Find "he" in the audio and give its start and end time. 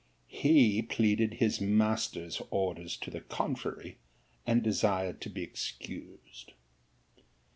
0.25-0.81